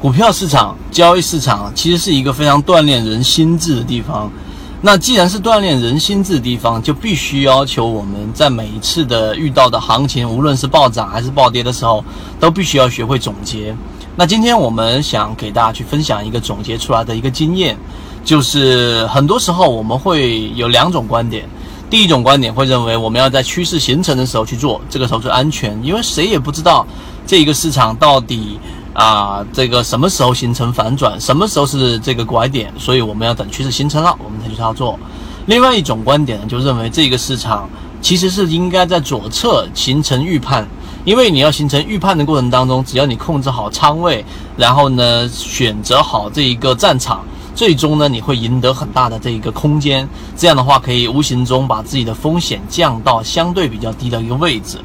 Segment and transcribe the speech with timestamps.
[0.00, 4.32] 股票市场、交易市场其实是一个非常锻炼人心智的地方。
[4.80, 12.02] 那既然是锻炼人心智的地方，就必须要求我们在每一次的遇到的行情，无论是暴涨还是暴跌的时候，
[12.38, 13.76] 都必须要学会总结。
[14.16, 17.76] 那今天我们想给大家去分享一个总结出来的一个经验，
[18.24, 21.46] 就是很多时候我们会有两种观点。
[21.90, 26.86] 第一种观点会认为，我们要在趋势形成的时候去做，这个时候最安全，因为谁也不知道
[27.26, 28.58] 这一个市场到底。
[28.92, 31.18] 啊，这个什么时候形成反转？
[31.20, 32.72] 什么时候是这个拐点？
[32.76, 34.98] 所以我们要等趋势形成了，我们才去操作。
[35.46, 37.68] 另外一种观点呢，就认为这个市场
[38.02, 40.66] 其实是应该在左侧形成预判，
[41.04, 44.24] 因为你要形成预判的过程当中，只要你控制好仓位，
[44.56, 50.06] 然后呢选择好这一个战场，最终呢你会赢得很大的这一个空间。
[50.36, 54.78] 这样的话，可以无形中把自己的风险降到相对比较低的一个位置。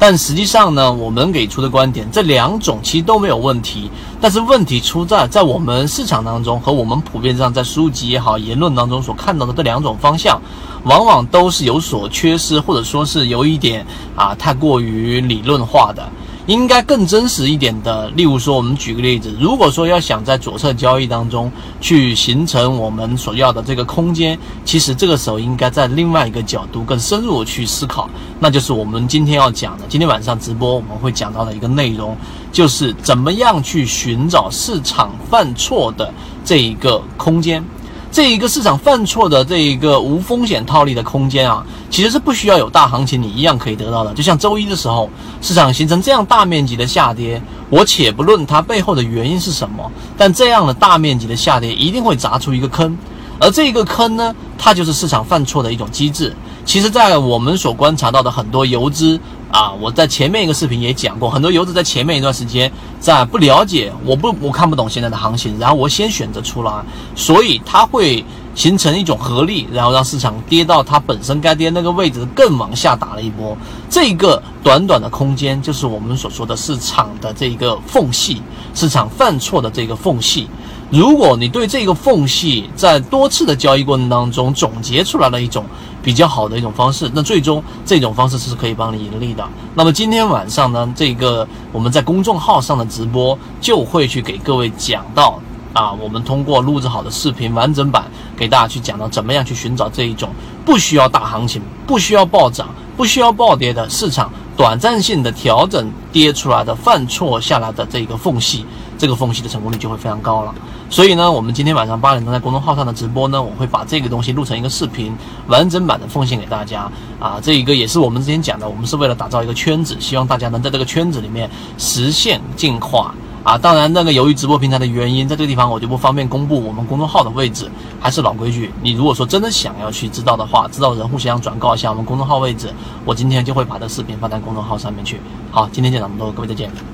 [0.00, 3.90] 但实际上呢，我们给出的观点，这两种其实都没有问题。
[4.18, 10.40] 但是问题出在，在我们市场当中和我们普遍上在书籍也好、言论当中所看到的这两种方向，
[10.84, 13.84] 往往都是有所缺失，或者说是有一点
[14.16, 16.08] 啊太过于理论化的。
[16.46, 32.16] 应该更真实一点的，例如说，我们举个例子，如果说要想在左侧交易当中去形成我们所要的这个空间，其实这个时候应该在另外一个角度更深入去思考，那就是我们今天要讲的，今天晚上直播我们会讲到的一个内容，
[32.50, 36.12] 就是怎么样去寻找市场犯错的
[36.44, 37.64] 这一个空间。
[38.12, 44.12] 这一个市场犯错的这一个无风险套利的空间啊，其实是不需要有大行情，你一样可以得到的。
[44.14, 45.08] 就像周一的时候，
[45.40, 52.98] 市场形成这样大面积的下跌，我且不论它背后的原因是什么，但这样的大面积的下跌一定会砸出一个坑，
[53.40, 56.32] 而这个坑呢，它就是市场犯错的一种机制。
[56.64, 59.18] 其实，在我们所观察到的很多游资。
[59.50, 66.72] 啊，我在前面一个视频也讲过，很多游资在前面一段时间在不了解，我不我看不懂现在的行情，然后我先选择出来，
[67.16, 68.24] 所以它会
[68.54, 73.58] 形成一种合力，然后让市场跌到它本身该跌那个位置，更往下打了一波。
[73.88, 78.40] 这个短短的空间，就是我们所说的市场的这个缝隙，
[78.72, 80.46] 市场犯错的这个缝隙。
[80.90, 85.64] 如果你对这个缝隙在多次的交易过程当中总结出来了一种。
[86.02, 89.46] 比较好的一种方式，那最终这种方式是可以帮你盈利的。
[89.74, 95.38] 那么今天晚上呢，这个我们在公众号上的直播就会去给各位讲到
[95.74, 100.30] 啊，我们通过录制好的视频完整版给大家去讲到怎么样去寻找这一种
[100.64, 108.64] 不需要大行情、不需要暴涨、不需要暴跌的市场短暂性的调整跌出来的犯错下来的这个缝隙，
[109.00, 110.54] 这个缝隙的成功率就会非常高了。
[110.90, 115.16] 所以呢，我们今天晚上八点钟在公众号上的直播呢，我会把这个东西录成一个视频，
[115.46, 117.40] 完整版的奉献给大家啊。
[117.42, 123.56] 这一个也是我们之前讲的，我们是为了打造一个圈子，希望大家能在这个圈子里面实现进化啊。
[123.56, 127.70] 当然，那个由于直播平台的原因，在这个地方我就不方便公布我们公众号的位置。
[128.02, 132.72] 还是老规矩，你如果说真的想要去知道的话，知道人互相转告一下我们公众号位置，
[133.04, 135.20] 我今天就会把这视频放在公众号上面去。
[135.50, 136.89] 好，今天就讲这么多，各位再见。